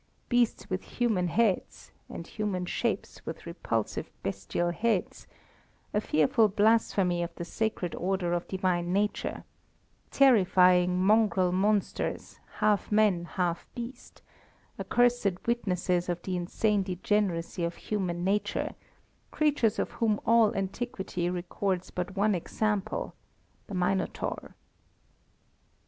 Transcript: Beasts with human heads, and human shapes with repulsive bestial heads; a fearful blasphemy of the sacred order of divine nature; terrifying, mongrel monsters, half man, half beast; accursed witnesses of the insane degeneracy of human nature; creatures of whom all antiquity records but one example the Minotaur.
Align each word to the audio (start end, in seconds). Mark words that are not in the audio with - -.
Beasts 0.29 0.67
with 0.67 0.81
human 0.83 1.27
heads, 1.27 1.91
and 2.09 2.25
human 2.25 2.65
shapes 2.65 3.23
with 3.23 3.45
repulsive 3.45 4.09
bestial 4.23 4.71
heads; 4.71 5.27
a 5.93 6.01
fearful 6.01 6.47
blasphemy 6.47 7.21
of 7.21 7.35
the 7.35 7.45
sacred 7.45 7.93
order 7.93 8.33
of 8.33 8.47
divine 8.47 8.91
nature; 8.91 9.43
terrifying, 10.09 10.99
mongrel 10.99 11.51
monsters, 11.51 12.39
half 12.55 12.91
man, 12.91 13.25
half 13.25 13.67
beast; 13.75 14.23
accursed 14.79 15.45
witnesses 15.45 16.09
of 16.09 16.19
the 16.23 16.35
insane 16.35 16.81
degeneracy 16.81 17.63
of 17.63 17.75
human 17.75 18.23
nature; 18.23 18.73
creatures 19.29 19.77
of 19.77 19.91
whom 19.91 20.19
all 20.25 20.51
antiquity 20.55 21.29
records 21.29 21.91
but 21.91 22.15
one 22.17 22.33
example 22.33 23.13
the 23.67 23.75
Minotaur. 23.75 24.55